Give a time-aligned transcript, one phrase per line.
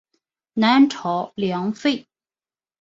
[0.53, 2.07] 南朝梁废。